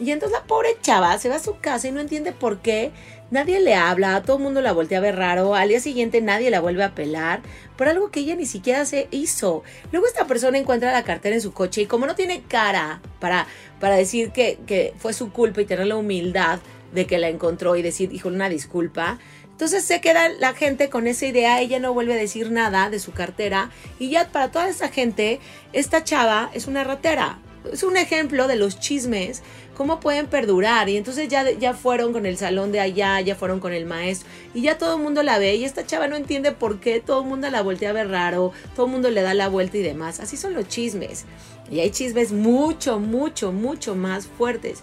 Y 0.00 0.10
entonces 0.10 0.36
la 0.38 0.46
pobre 0.46 0.76
chava 0.82 1.16
se 1.18 1.28
va 1.28 1.36
a 1.36 1.40
su 1.40 1.58
casa 1.60 1.88
y 1.88 1.92
no 1.92 2.00
entiende 2.00 2.32
por 2.32 2.58
qué 2.58 2.90
nadie 3.30 3.60
le 3.60 3.74
habla, 3.74 4.22
todo 4.22 4.36
el 4.36 4.42
mundo 4.42 4.60
la 4.60 4.72
voltea 4.72 4.98
a 4.98 5.00
ver 5.00 5.16
raro, 5.16 5.54
al 5.54 5.68
día 5.68 5.80
siguiente 5.80 6.20
nadie 6.20 6.50
la 6.50 6.60
vuelve 6.60 6.84
a 6.84 6.94
pelar 6.94 7.42
por 7.76 7.88
algo 7.88 8.10
que 8.10 8.20
ella 8.20 8.36
ni 8.36 8.46
siquiera 8.46 8.84
se 8.84 9.08
hizo. 9.10 9.62
Luego 9.92 10.06
esta 10.06 10.26
persona 10.26 10.58
encuentra 10.58 10.92
la 10.92 11.04
cartera 11.04 11.34
en 11.34 11.42
su 11.42 11.52
coche 11.52 11.82
y 11.82 11.86
como 11.86 12.06
no 12.06 12.14
tiene 12.14 12.42
cara 12.42 13.00
para, 13.20 13.46
para 13.80 13.96
decir 13.96 14.30
que, 14.30 14.58
que 14.66 14.94
fue 14.98 15.12
su 15.12 15.32
culpa 15.32 15.60
y 15.60 15.66
tener 15.66 15.86
la 15.86 15.96
humildad 15.96 16.60
de 16.92 17.06
que 17.06 17.18
la 17.18 17.28
encontró 17.28 17.74
y 17.76 17.82
decir, 17.82 18.12
hijo, 18.12 18.28
una 18.28 18.48
disculpa, 18.48 19.18
entonces 19.54 19.84
se 19.84 20.00
queda 20.00 20.28
la 20.30 20.52
gente 20.52 20.88
con 20.88 21.06
esa 21.06 21.26
idea, 21.26 21.60
ella 21.60 21.78
no 21.78 21.94
vuelve 21.94 22.14
a 22.14 22.16
decir 22.16 22.50
nada 22.50 22.90
de 22.90 22.98
su 22.98 23.12
cartera 23.12 23.70
y 24.00 24.10
ya 24.10 24.28
para 24.32 24.50
toda 24.50 24.68
esa 24.68 24.88
gente, 24.88 25.38
esta 25.72 26.02
chava 26.02 26.50
es 26.54 26.66
una 26.66 26.82
ratera. 26.82 27.38
Es 27.72 27.82
un 27.82 27.96
ejemplo 27.96 28.46
de 28.46 28.56
los 28.56 28.78
chismes 28.78 29.42
cómo 29.74 30.00
pueden 30.00 30.26
perdurar. 30.26 30.88
Y 30.88 30.96
entonces 30.96 31.28
ya, 31.28 31.50
ya 31.50 31.74
fueron 31.74 32.12
con 32.12 32.26
el 32.26 32.36
salón 32.36 32.72
de 32.72 32.80
allá, 32.80 33.20
ya 33.20 33.34
fueron 33.34 33.60
con 33.60 33.72
el 33.72 33.86
maestro, 33.86 34.28
y 34.54 34.62
ya 34.62 34.78
todo 34.78 34.96
el 34.96 35.02
mundo 35.02 35.22
la 35.22 35.38
ve, 35.38 35.56
y 35.56 35.64
esta 35.64 35.86
chava 35.86 36.08
no 36.08 36.16
entiende 36.16 36.52
por 36.52 36.80
qué 36.80 37.00
todo 37.00 37.22
el 37.22 37.28
mundo 37.28 37.50
la 37.50 37.62
voltea 37.62 37.90
a 37.90 37.94
ver 37.94 38.08
raro, 38.08 38.52
todo 38.74 38.86
el 38.86 38.92
mundo 38.92 39.10
le 39.10 39.22
da 39.22 39.34
la 39.34 39.48
vuelta 39.48 39.76
y 39.78 39.82
demás. 39.82 40.20
Así 40.20 40.36
son 40.36 40.54
los 40.54 40.68
chismes. 40.68 41.24
Y 41.70 41.80
hay 41.80 41.90
chismes 41.90 42.32
mucho, 42.32 42.98
mucho, 42.98 43.52
mucho 43.52 43.94
más 43.94 44.26
fuertes. 44.26 44.80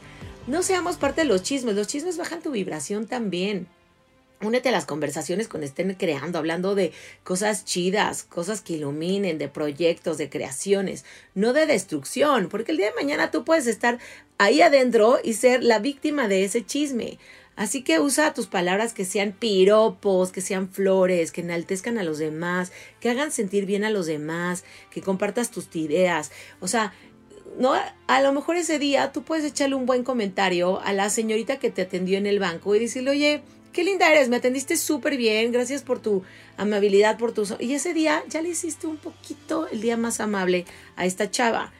No 0.48 0.64
seamos 0.64 0.98
parte 0.98 1.22
de 1.22 1.28
los 1.28 1.44
chismes, 1.44 1.76
los 1.76 1.88
chismes 1.88 2.18
bajan 2.18 2.42
tu 2.42 2.52
vibración 2.52 3.06
también. 3.06 3.68
Únete 4.42 4.70
a 4.70 4.72
las 4.72 4.86
conversaciones 4.86 5.48
cuando 5.48 5.68
estén 5.68 5.94
creando, 5.94 6.40
hablando 6.40 6.74
de 6.74 6.94
cosas 7.24 7.64
chidas, 7.64 8.24
cosas 8.24 8.62
que 8.62 8.74
iluminen, 8.74 9.38
de 9.38 9.48
proyectos, 9.48 10.18
de 10.18 10.30
creaciones, 10.30 11.06
no 11.36 11.54
de 11.54 11.68
destrucción, 11.68 12.50
porque 12.50 12.72
el 12.72 12.78
día 12.78 12.88
de 12.88 12.96
mañana 12.96 13.30
tú 13.30 13.44
puedes 13.46 13.68
estar 13.68 14.00
ahí 14.40 14.62
adentro 14.62 15.20
y 15.24 15.34
ser 15.34 15.64
la 15.64 15.78
víctima 15.80 16.28
de 16.28 16.44
ese 16.44 16.66
chisme. 16.66 17.20
Así 17.56 17.84
que 17.84 18.00
usa 18.00 18.34
tus 18.34 18.48
palabras 18.48 18.94
que 18.94 19.06
sean 19.06 19.34
piropos, 19.34 20.32
que 20.32 20.42
sean 20.42 20.70
flores, 20.70 21.32
que 21.32 21.42
enaltezcan 21.42 22.00
a 22.00 22.04
los 22.04 22.18
demás, 22.18 22.72
que 23.00 23.10
hagan 23.10 23.32
sentir 23.32 23.66
bien 23.68 23.84
a 23.84 23.92
los 23.92 24.08
demás, 24.08 24.64
que 24.90 25.02
compartas 25.02 25.52
tus 25.52 25.76
ideas. 25.76 26.32
O 26.60 26.68
sea, 26.68 26.94
no, 27.60 27.74
a 28.08 28.22
lo 28.22 28.34
mejor 28.34 28.56
ese 28.56 28.80
día 28.80 29.12
tú 29.12 29.24
puedes 29.24 29.46
echarle 29.46 29.76
un 29.76 29.86
buen 29.86 30.04
comentario 30.04 30.80
a 30.82 30.94
la 30.94 31.10
señorita 31.10 31.60
que 31.60 31.70
te 31.70 31.84
atendió 31.84 32.18
en 32.18 32.26
el 32.26 32.40
banco 32.40 32.74
y 32.74 32.80
decirle, 32.80 33.12
oye, 33.12 33.44
qué 33.72 33.84
linda 33.84 34.12
eres, 34.12 34.30
me 34.30 34.38
atendiste 34.38 34.78
súper 34.78 35.18
bien, 35.18 35.52
gracias 35.52 35.82
por 35.84 36.00
tu 36.00 36.24
amabilidad, 36.58 37.18
por 37.18 37.32
tu... 37.32 37.46
Y 37.60 37.74
ese 37.74 37.94
día 37.94 38.24
ya 38.30 38.42
le 38.42 38.50
hiciste 38.50 38.88
un 38.88 38.98
poquito 38.98 39.68
el 39.68 39.82
día 39.82 39.98
más 39.98 40.20
amable 40.20 40.66
a 40.96 41.06
esta 41.06 41.30
chava. 41.30 41.72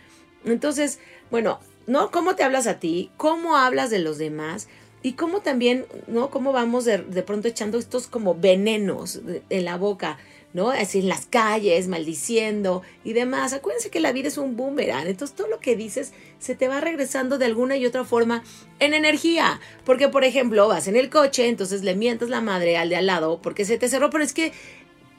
Entonces, 0.46 1.00
bueno, 1.30 1.60
¿no? 1.88 2.12
¿Cómo 2.12 2.36
te 2.36 2.44
hablas 2.44 2.68
a 2.68 2.80
ti? 2.80 3.12
¿Cómo 3.18 3.58
hablas 3.58 3.90
de 3.90 4.00
los 4.00 4.18
demás? 4.18 4.68
Y 5.04 5.14
cómo 5.14 5.42
también, 5.42 5.86
¿no? 6.08 6.30
Cómo 6.30 6.52
vamos 6.52 6.86
de, 6.86 7.00
de 7.00 7.24
pronto 7.24 7.48
echando 7.48 7.78
estos 7.78 8.08
como 8.08 8.36
venenos 8.36 9.22
en 9.50 9.66
la 9.66 9.78
boca. 9.78 10.18
¿No? 10.54 10.70
Así 10.70 11.00
en 11.00 11.10
las 11.10 11.26
calles, 11.26 11.88
maldiciendo 11.88 12.82
y 13.04 13.14
demás. 13.14 13.54
Acuérdense 13.54 13.90
que 13.90 14.00
la 14.00 14.12
vida 14.12 14.28
es 14.28 14.38
un 14.38 14.56
boomerang, 14.56 15.08
entonces 15.08 15.36
todo 15.36 15.48
lo 15.48 15.60
que 15.60 15.76
dices 15.76 16.14
se 16.40 16.56
te 16.56 16.68
va 16.68 16.82
regresando 16.82 17.38
de 17.38 17.46
alguna 17.46 17.78
y 17.78 17.86
otra 17.86 18.04
forma 18.04 18.44
en 18.80 18.94
energía. 18.94 19.60
Porque, 19.86 20.10
por 20.10 20.24
ejemplo, 20.24 20.68
vas 20.68 20.88
en 20.88 20.96
el 20.96 21.10
coche, 21.10 21.48
entonces 21.48 21.84
le 21.84 21.96
mientas 21.96 22.30
la 22.30 22.42
madre 22.42 22.78
al 22.78 22.90
de 22.90 22.96
al 22.96 23.06
lado 23.06 23.42
porque 23.42 23.66
se 23.66 23.78
te 23.78 23.90
cerró, 23.90 24.10
pero 24.10 24.24
es 24.24 24.34
que 24.34 24.52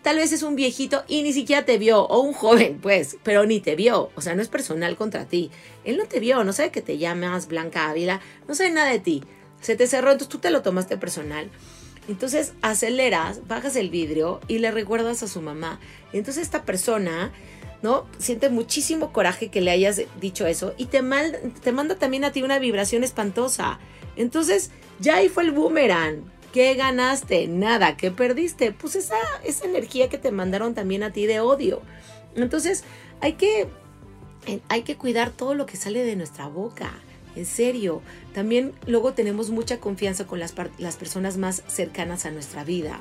tal 0.03 0.17
vez 0.17 0.33
es 0.33 0.43
un 0.43 0.57
viejito 0.57 1.05
y 1.09 1.23
ni 1.23 1.33
siquiera 1.33 1.65
te 1.65 1.79
vio, 1.79 2.03
o 2.03 2.21
un 2.21 2.33
joven, 2.33 2.79
pues, 2.83 3.17
pero 3.23 3.47
ni 3.47 3.61
te 3.61 3.77
vio. 3.77 4.11
O 4.17 4.21
sea, 4.21 4.35
no 4.35 4.43
es 4.43 4.49
personal 4.49 4.97
contra 4.97 5.27
ti. 5.27 5.51
Él 5.85 5.97
no 5.97 6.07
te 6.07 6.21
vio, 6.21 6.45
no 6.45 6.53
sabe 6.53 6.71
que 6.71 6.83
te 6.83 6.99
llamas 6.99 7.49
Blanca 7.49 7.89
Ávila, 7.89 8.21
no 8.49 8.55
sabe 8.55 8.71
nada 8.71 8.91
de 8.91 8.99
ti. 8.99 9.25
Se 9.61 9.77
te 9.77 9.87
cerró, 9.87 10.11
entonces 10.11 10.29
tú 10.29 10.39
te 10.39 10.51
lo 10.51 10.63
tomaste 10.63 10.97
personal. 10.97 11.51
Entonces 12.09 12.53
aceleras, 12.63 13.47
bajas 13.47 13.77
el 13.77 13.91
vidrio 13.91 14.41
y 14.49 14.59
le 14.59 14.71
recuerdas 14.71 15.23
a 15.23 15.29
su 15.29 15.41
mamá. 15.41 15.79
Entonces 16.13 16.43
esta 16.43 16.65
persona, 16.65 17.33
¿no? 17.83 18.07
Siente 18.19 18.51
muchísimo 18.51 19.13
coraje 19.13 19.49
que 19.49 19.61
le 19.61 19.71
hayas 19.71 20.03
dicho 20.21 20.47
eso 20.47 20.75
y 20.77 20.87
te, 20.87 21.01
manda 21.03 21.39
también 21.99 22.25
a 22.25 22.33
ti 22.33 22.43
una 22.43 22.59
vibración 22.59 23.05
espantosa. 23.05 23.79
Entonces 24.17 24.71
ya 24.99 25.17
ahí 25.17 25.29
fue 25.29 25.45
el 25.45 25.53
boomerang. 25.53 26.25
¿Qué 26.53 26.75
ganaste? 26.75 27.47
Nada. 27.47 27.97
¿Qué 27.97 28.11
perdiste? 28.11 28.73
Pues 28.73 28.97
esa, 28.97 29.17
esa 29.45 29.65
energía 29.65 30.09
que 30.09 30.19
te 30.19 30.33
mandaron 30.33 30.75
también 30.75 31.03
a 31.03 31.13
ti 31.13 31.27
de 31.27 31.41
odio. 31.41 31.83
Entonces 32.35 32.85
hay 33.21 33.35
que, 33.35 33.69
hay 34.69 34.83
que 34.83 34.97
cuidar 34.97 35.31
todo 35.31 35.55
lo 35.55 35.67
que 35.67 35.77
sale 35.77 36.05
de 36.05 36.17
nuestra 36.17 36.49
boca. 36.49 36.93
En 37.37 37.47
serio, 37.47 38.03
también 38.35 38.73
luego 38.87 39.15
tenemos 39.15 39.51
mucha 39.51 39.79
confianza 39.79 40.27
con 40.27 40.39
las, 40.39 40.55
las 40.79 40.97
personas 40.97 41.37
más 41.37 41.63
cercanas 41.67 42.27
a 42.27 42.31
nuestra 42.31 42.65
vida. 42.65 43.01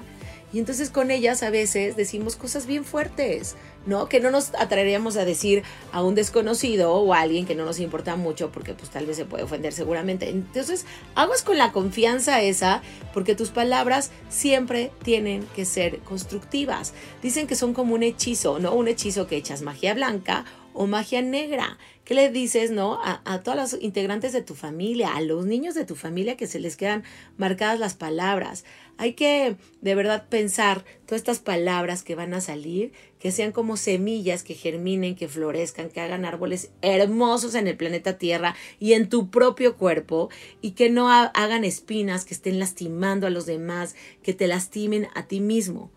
Y 0.53 0.59
entonces 0.59 0.89
con 0.89 1.11
ellas 1.11 1.43
a 1.43 1.50
veces 1.50 1.95
decimos 1.95 2.35
cosas 2.35 2.65
bien 2.65 2.83
fuertes, 2.83 3.55
¿no? 3.85 4.09
Que 4.09 4.19
no 4.19 4.31
nos 4.31 4.53
atraeríamos 4.55 5.15
a 5.15 5.23
decir 5.23 5.63
a 5.93 6.03
un 6.03 6.13
desconocido 6.13 6.93
o 6.93 7.13
a 7.13 7.21
alguien 7.21 7.45
que 7.45 7.55
no 7.55 7.63
nos 7.63 7.79
importa 7.79 8.17
mucho 8.17 8.51
porque 8.51 8.73
pues 8.73 8.89
tal 8.89 9.05
vez 9.05 9.15
se 9.15 9.23
puede 9.23 9.43
ofender 9.43 9.71
seguramente. 9.71 10.29
Entonces, 10.29 10.85
aguas 11.15 11.41
con 11.41 11.57
la 11.57 11.71
confianza 11.71 12.41
esa 12.41 12.81
porque 13.13 13.33
tus 13.33 13.50
palabras 13.50 14.11
siempre 14.29 14.91
tienen 15.03 15.47
que 15.55 15.63
ser 15.63 16.00
constructivas. 16.00 16.93
Dicen 17.21 17.47
que 17.47 17.55
son 17.55 17.73
como 17.73 17.95
un 17.95 18.03
hechizo, 18.03 18.59
¿no? 18.59 18.73
Un 18.73 18.89
hechizo 18.89 19.27
que 19.27 19.38
echas 19.38 19.61
magia 19.61 19.93
blanca 19.93 20.43
o 20.73 20.87
magia 20.87 21.21
negra. 21.21 21.77
¿Qué 22.03 22.13
le 22.13 22.29
dices, 22.29 22.71
no? 22.71 22.99
A, 23.03 23.21
a 23.25 23.43
todos 23.43 23.57
los 23.57 23.81
integrantes 23.81 24.33
de 24.33 24.41
tu 24.41 24.55
familia, 24.55 25.15
a 25.15 25.21
los 25.21 25.45
niños 25.45 25.75
de 25.75 25.85
tu 25.85 25.95
familia 25.95 26.35
que 26.35 26.47
se 26.47 26.59
les 26.59 26.75
quedan 26.75 27.03
marcadas 27.37 27.79
las 27.79 27.93
palabras. 27.93 28.65
Hay 28.97 29.13
que 29.13 29.55
de 29.81 29.95
verdad 29.95 30.27
pensar 30.29 30.85
todas 31.05 31.21
estas 31.21 31.39
palabras 31.39 32.03
que 32.03 32.15
van 32.15 32.33
a 32.33 32.41
salir, 32.41 32.91
que 33.19 33.31
sean 33.31 33.51
como 33.51 33.77
semillas 33.77 34.43
que 34.43 34.53
germinen, 34.53 35.15
que 35.15 35.27
florezcan, 35.27 35.89
que 35.89 36.01
hagan 36.01 36.25
árboles 36.25 36.71
hermosos 36.81 37.55
en 37.55 37.67
el 37.67 37.77
planeta 37.77 38.17
Tierra 38.17 38.55
y 38.79 38.93
en 38.93 39.09
tu 39.09 39.29
propio 39.29 39.77
cuerpo 39.77 40.29
y 40.61 40.71
que 40.71 40.89
no 40.89 41.09
hagan 41.09 41.63
espinas 41.63 42.25
que 42.25 42.33
estén 42.33 42.59
lastimando 42.59 43.27
a 43.27 43.31
los 43.31 43.45
demás, 43.45 43.95
que 44.21 44.33
te 44.33 44.47
lastimen 44.47 45.07
a 45.15 45.27
ti 45.27 45.39
mismo. 45.39 45.91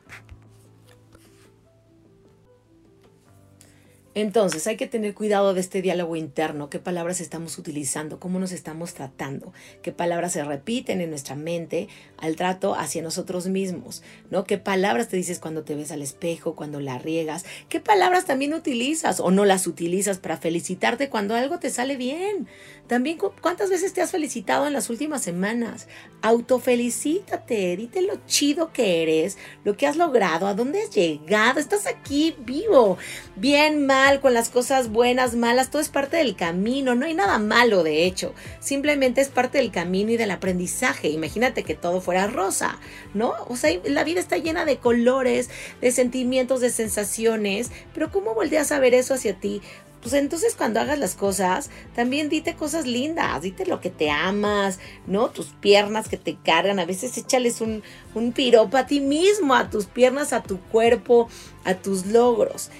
Entonces 4.14 4.66
hay 4.68 4.76
que 4.76 4.86
tener 4.86 5.12
cuidado 5.12 5.54
de 5.54 5.60
este 5.60 5.82
diálogo 5.82 6.14
interno, 6.14 6.70
qué 6.70 6.78
palabras 6.78 7.20
estamos 7.20 7.58
utilizando, 7.58 8.20
cómo 8.20 8.38
nos 8.38 8.52
estamos 8.52 8.94
tratando, 8.94 9.52
qué 9.82 9.90
palabras 9.90 10.32
se 10.32 10.44
repiten 10.44 11.00
en 11.00 11.10
nuestra 11.10 11.34
mente 11.34 11.88
al 12.18 12.36
trato 12.36 12.76
hacia 12.76 13.02
nosotros 13.02 13.48
mismos, 13.48 14.04
¿no? 14.30 14.44
¿Qué 14.44 14.56
palabras 14.56 15.08
te 15.08 15.16
dices 15.16 15.40
cuando 15.40 15.64
te 15.64 15.74
ves 15.74 15.90
al 15.90 16.00
espejo, 16.00 16.54
cuando 16.54 16.78
la 16.78 16.98
riegas? 16.98 17.44
¿Qué 17.68 17.80
palabras 17.80 18.24
también 18.24 18.54
utilizas 18.54 19.18
o 19.18 19.32
no 19.32 19.44
las 19.44 19.66
utilizas 19.66 20.18
para 20.18 20.36
felicitarte 20.36 21.08
cuando 21.08 21.34
algo 21.34 21.58
te 21.58 21.70
sale 21.70 21.96
bien? 21.96 22.46
También 22.86 23.18
cuántas 23.18 23.70
veces 23.70 23.94
te 23.94 24.02
has 24.02 24.12
felicitado 24.12 24.68
en 24.68 24.74
las 24.74 24.90
últimas 24.90 25.22
semanas? 25.22 25.88
Autofelicítate, 26.22 27.76
dite 27.76 28.02
lo 28.02 28.20
chido 28.26 28.72
que 28.72 29.02
eres, 29.02 29.38
lo 29.64 29.76
que 29.76 29.88
has 29.88 29.96
logrado, 29.96 30.46
a 30.46 30.54
dónde 30.54 30.82
has 30.82 30.90
llegado, 30.90 31.58
estás 31.58 31.86
aquí 31.86 32.36
vivo, 32.44 32.96
bien 33.36 33.86
mal 33.86 34.03
con 34.20 34.34
las 34.34 34.50
cosas 34.50 34.90
buenas, 34.90 35.34
malas, 35.34 35.70
todo 35.70 35.80
es 35.80 35.88
parte 35.88 36.18
del 36.18 36.36
camino, 36.36 36.94
no 36.94 37.06
hay 37.06 37.14
nada 37.14 37.38
malo 37.38 37.82
de 37.82 38.04
hecho, 38.04 38.34
simplemente 38.60 39.22
es 39.22 39.28
parte 39.28 39.58
del 39.58 39.70
camino 39.70 40.10
y 40.10 40.18
del 40.18 40.30
aprendizaje. 40.30 41.08
Imagínate 41.08 41.62
que 41.62 41.74
todo 41.74 42.02
fuera 42.02 42.26
rosa, 42.26 42.78
¿no? 43.14 43.32
O 43.48 43.56
sea, 43.56 43.70
la 43.84 44.04
vida 44.04 44.20
está 44.20 44.36
llena 44.36 44.66
de 44.66 44.76
colores, 44.76 45.48
de 45.80 45.90
sentimientos, 45.90 46.60
de 46.60 46.68
sensaciones, 46.70 47.70
pero 47.94 48.10
¿cómo 48.12 48.34
volteas 48.34 48.72
a 48.72 48.78
ver 48.78 48.92
eso 48.92 49.14
hacia 49.14 49.34
ti? 49.34 49.62
Pues 50.02 50.12
entonces 50.12 50.54
cuando 50.54 50.80
hagas 50.80 50.98
las 50.98 51.14
cosas, 51.14 51.70
también 51.94 52.28
dite 52.28 52.54
cosas 52.54 52.86
lindas, 52.86 53.40
dite 53.40 53.64
lo 53.64 53.80
que 53.80 53.88
te 53.88 54.10
amas, 54.10 54.78
¿no? 55.06 55.30
Tus 55.30 55.46
piernas 55.46 56.08
que 56.08 56.18
te 56.18 56.36
cargan, 56.36 56.78
a 56.78 56.84
veces 56.84 57.16
échales 57.16 57.62
un, 57.62 57.82
un 58.14 58.32
piropo 58.32 58.76
a 58.76 58.86
ti 58.86 59.00
mismo, 59.00 59.54
a 59.54 59.70
tus 59.70 59.86
piernas, 59.86 60.34
a 60.34 60.42
tu 60.42 60.60
cuerpo, 60.60 61.30
a 61.64 61.72
tus 61.72 62.04
logros. 62.04 62.70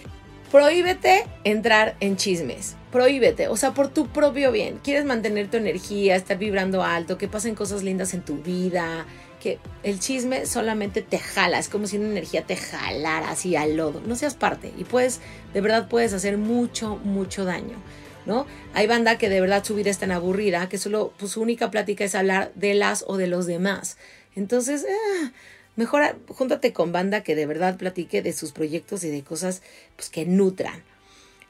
Prohíbete 0.55 1.27
entrar 1.43 1.97
en 1.99 2.17
chismes. 2.17 2.77
Prohíbete, 2.93 3.49
o 3.49 3.57
sea, 3.57 3.75
por 3.75 3.89
tu 3.89 4.07
propio 4.07 4.53
bien. 4.53 4.79
Quieres 4.85 5.05
mantener 5.05 5.51
tu 5.51 5.57
energía, 5.57 6.15
estar 6.15 6.39
vibrando 6.39 6.85
alto, 6.85 7.19
que 7.19 7.27
pasen 7.27 7.57
cosas 7.57 7.83
lindas 7.83 8.15
en 8.15 8.23
tu 8.23 8.37
vida, 8.37 9.05
que 9.43 9.59
el 9.83 9.99
chisme 9.99 10.47
solamente 10.47 11.03
te 11.03 11.19
jala, 11.19 11.59
es 11.59 11.69
como 11.69 11.89
si 11.89 11.99
una 11.99 12.07
energía 12.07 12.43
te 12.47 12.55
jalara 12.55 13.33
así 13.33 13.57
al 13.57 13.77
lodo. 13.77 14.01
No 14.07 14.15
seas 14.15 14.37
parte 14.37 14.73
y 14.79 14.85
puedes, 14.85 15.21
de 15.53 15.61
verdad 15.61 15.89
puedes 15.89 16.13
hacer 16.13 16.39
mucho, 16.39 17.01
mucho 17.03 17.45
daño. 17.45 17.75
¿No? 18.25 18.47
Hay 18.75 18.87
banda 18.87 19.19
que 19.19 19.29
de 19.29 19.41
verdad 19.41 19.65
su 19.65 19.75
vida 19.75 19.91
es 19.91 19.99
tan 19.99 20.13
aburrida 20.13 20.69
que 20.69 20.79
solo 20.79 21.13
pues, 21.19 21.33
su 21.33 21.43
única 21.43 21.73
plática 21.73 22.05
es 22.05 22.15
hablar 22.15 22.53
de 22.55 22.75
las 22.75 23.05
o 23.09 23.17
de 23.17 23.27
los 23.27 23.47
demás. 23.47 23.99
Entonces, 24.37 24.85
eh, 24.85 25.31
Mejor 25.77 26.19
júntate 26.29 26.73
con 26.73 26.93
banda 26.93 27.23
que 27.23 27.35
de 27.35 27.47
verdad 27.47 27.77
platique 27.77 28.23
de 28.23 28.33
sus 28.33 28.53
proyectos 28.53 29.05
y 29.05 29.11
de 29.11 29.23
cosas 29.23 29.63
pues, 29.97 30.09
que 30.09 30.25
nutran. 30.25 30.83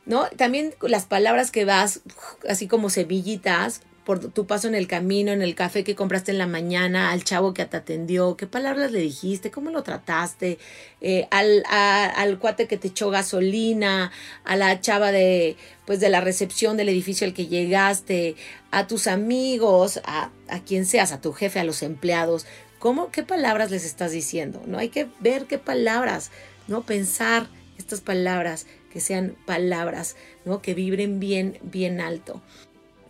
¿No? 0.06 0.26
También 0.36 0.74
las 0.82 1.06
palabras 1.06 1.50
que 1.50 1.64
vas, 1.64 2.00
así 2.46 2.68
como 2.68 2.90
semillitas, 2.90 3.80
por 4.04 4.20
tu 4.30 4.46
paso 4.46 4.68
en 4.68 4.74
el 4.74 4.86
camino, 4.86 5.32
en 5.32 5.42
el 5.42 5.54
café 5.54 5.82
que 5.82 5.94
compraste 5.94 6.30
en 6.30 6.38
la 6.38 6.46
mañana, 6.46 7.10
al 7.10 7.24
chavo 7.24 7.54
que 7.54 7.64
te 7.64 7.76
atendió, 7.78 8.36
qué 8.36 8.46
palabras 8.46 8.92
le 8.92 9.00
dijiste, 9.00 9.50
cómo 9.50 9.70
lo 9.70 9.82
trataste, 9.82 10.58
eh, 11.00 11.26
al, 11.30 11.64
al 11.68 12.38
cuate 12.38 12.66
que 12.66 12.76
te 12.76 12.88
echó 12.88 13.10
gasolina, 13.10 14.12
a 14.44 14.56
la 14.56 14.80
chava 14.80 15.10
de, 15.10 15.56
pues, 15.86 16.00
de 16.00 16.10
la 16.10 16.20
recepción 16.20 16.76
del 16.76 16.90
edificio 16.90 17.26
al 17.26 17.32
que 17.32 17.46
llegaste, 17.46 18.36
a 18.70 18.86
tus 18.86 19.06
amigos, 19.06 20.00
a, 20.04 20.30
a 20.48 20.60
quien 20.60 20.84
seas, 20.84 21.12
a 21.12 21.20
tu 21.20 21.32
jefe, 21.32 21.58
a 21.58 21.64
los 21.64 21.82
empleados, 21.82 22.46
¿Cómo, 22.84 23.10
qué 23.10 23.22
palabras 23.22 23.70
les 23.70 23.86
estás 23.86 24.12
diciendo? 24.12 24.60
No 24.66 24.76
hay 24.76 24.90
que 24.90 25.08
ver 25.20 25.46
qué 25.46 25.56
palabras, 25.56 26.30
no 26.68 26.82
pensar 26.82 27.46
estas 27.78 28.02
palabras 28.02 28.66
que 28.92 29.00
sean 29.00 29.36
palabras, 29.46 30.16
¿no? 30.44 30.60
Que 30.60 30.74
vibren 30.74 31.18
bien, 31.18 31.58
bien 31.62 31.98
alto. 32.02 32.42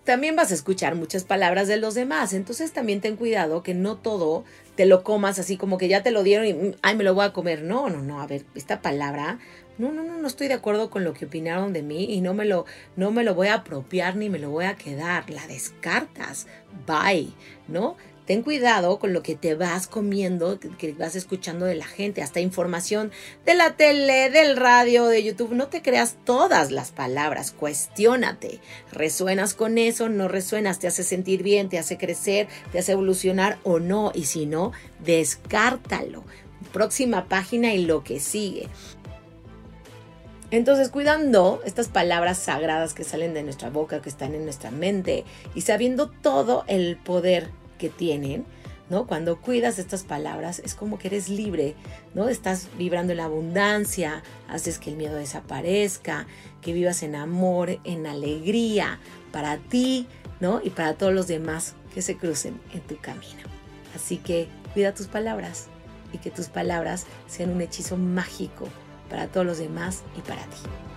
También 0.04 0.36
vas 0.36 0.52
a 0.52 0.54
escuchar 0.54 0.94
muchas 0.94 1.24
palabras 1.24 1.66
de 1.66 1.76
los 1.76 1.94
demás, 1.94 2.34
entonces 2.34 2.72
también 2.72 3.00
ten 3.00 3.16
cuidado 3.16 3.64
que 3.64 3.74
no 3.74 3.96
todo 3.96 4.44
te 4.76 4.86
lo 4.86 5.02
comas 5.02 5.40
así 5.40 5.56
como 5.56 5.76
que 5.76 5.88
ya 5.88 6.04
te 6.04 6.12
lo 6.12 6.22
dieron 6.22 6.46
y 6.46 6.54
mm, 6.54 6.74
ay 6.82 6.94
me 6.94 7.02
lo 7.02 7.12
voy 7.12 7.24
a 7.24 7.32
comer. 7.32 7.62
No, 7.62 7.90
no, 7.90 8.00
no, 8.00 8.20
a 8.20 8.28
ver, 8.28 8.44
esta 8.54 8.80
palabra 8.80 9.40
no, 9.76 9.90
no, 9.90 10.04
no, 10.04 10.18
no 10.18 10.28
estoy 10.28 10.46
de 10.46 10.54
acuerdo 10.54 10.88
con 10.88 11.02
lo 11.02 11.14
que 11.14 11.24
opinaron 11.24 11.72
de 11.72 11.82
mí 11.82 12.04
y 12.14 12.20
no 12.20 12.32
me 12.32 12.44
lo, 12.44 12.64
no 12.94 13.10
me 13.10 13.24
lo 13.24 13.34
voy 13.34 13.48
a 13.48 13.54
apropiar 13.54 14.14
ni 14.14 14.30
me 14.30 14.38
lo 14.38 14.50
voy 14.50 14.66
a 14.66 14.76
quedar. 14.76 15.28
La 15.30 15.48
descartas. 15.48 16.46
Bye, 16.86 17.32
¿no? 17.66 17.96
Ten 18.26 18.42
cuidado 18.42 18.98
con 18.98 19.12
lo 19.12 19.22
que 19.22 19.34
te 19.34 19.54
vas 19.54 19.86
comiendo, 19.86 20.58
que 20.58 20.92
vas 20.92 21.14
escuchando 21.14 21.66
de 21.66 21.74
la 21.74 21.86
gente, 21.86 22.22
hasta 22.22 22.40
información 22.40 23.12
de 23.44 23.54
la 23.54 23.76
tele, 23.76 24.30
del 24.30 24.56
radio, 24.56 25.06
de 25.06 25.22
YouTube. 25.22 25.52
No 25.52 25.68
te 25.68 25.82
creas 25.82 26.16
todas 26.24 26.70
las 26.70 26.90
palabras, 26.90 27.52
cuestiónate. 27.52 28.60
¿Resuenas 28.92 29.54
con 29.54 29.78
eso? 29.78 30.08
¿No 30.08 30.28
resuenas? 30.28 30.78
¿Te 30.78 30.86
hace 30.86 31.02
sentir 31.02 31.42
bien? 31.42 31.68
¿Te 31.68 31.78
hace 31.78 31.98
crecer? 31.98 32.48
¿Te 32.72 32.78
hace 32.78 32.92
evolucionar 32.92 33.58
o 33.62 33.78
no? 33.78 34.12
Y 34.14 34.24
si 34.24 34.46
no, 34.46 34.72
descártalo. 35.00 36.24
Próxima 36.72 37.26
página 37.28 37.74
y 37.74 37.84
lo 37.84 38.02
que 38.02 38.20
sigue. 38.20 38.68
Entonces, 40.50 40.88
cuidando 40.88 41.60
estas 41.64 41.88
palabras 41.88 42.38
sagradas 42.38 42.94
que 42.94 43.02
salen 43.02 43.34
de 43.34 43.42
nuestra 43.42 43.70
boca, 43.70 44.00
que 44.00 44.08
están 44.08 44.34
en 44.34 44.44
nuestra 44.44 44.70
mente, 44.70 45.24
y 45.54 45.62
sabiendo 45.62 46.08
todo 46.08 46.64
el 46.68 46.96
poder 46.96 47.50
que 47.78 47.88
tienen, 47.88 48.44
¿no? 48.90 49.06
Cuando 49.06 49.40
cuidas 49.40 49.78
estas 49.78 50.04
palabras 50.04 50.60
es 50.64 50.74
como 50.74 50.98
que 50.98 51.08
eres 51.08 51.28
libre, 51.28 51.74
¿no? 52.14 52.28
Estás 52.28 52.68
vibrando 52.76 53.12
en 53.12 53.18
la 53.18 53.24
abundancia, 53.24 54.22
haces 54.48 54.78
que 54.78 54.90
el 54.90 54.96
miedo 54.96 55.16
desaparezca, 55.16 56.26
que 56.60 56.72
vivas 56.72 57.02
en 57.02 57.14
amor, 57.14 57.78
en 57.84 58.06
alegría 58.06 58.98
para 59.32 59.58
ti, 59.58 60.06
¿no? 60.40 60.60
Y 60.62 60.70
para 60.70 60.94
todos 60.94 61.12
los 61.12 61.26
demás 61.26 61.74
que 61.94 62.02
se 62.02 62.16
crucen 62.16 62.60
en 62.72 62.80
tu 62.80 62.96
camino. 62.98 63.42
Así 63.94 64.18
que 64.18 64.48
cuida 64.72 64.94
tus 64.94 65.06
palabras 65.06 65.68
y 66.12 66.18
que 66.18 66.30
tus 66.30 66.48
palabras 66.48 67.06
sean 67.26 67.50
un 67.50 67.60
hechizo 67.60 67.96
mágico 67.96 68.68
para 69.08 69.28
todos 69.28 69.46
los 69.46 69.58
demás 69.58 70.02
y 70.16 70.20
para 70.20 70.42
ti. 70.42 70.93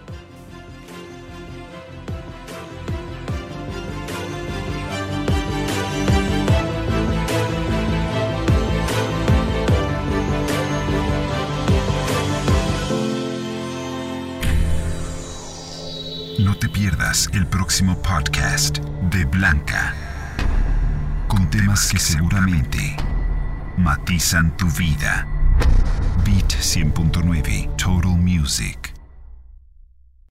Blanca, 19.37 19.93
con 21.27 21.47
temas 21.51 21.91
que 21.91 21.99
seguramente 21.99 22.95
matizan 23.77 24.57
tu 24.57 24.67
vida. 24.71 25.27
Beat 26.25 26.55
100.9 26.55 27.75
Total 27.75 28.17
Music. 28.17 28.96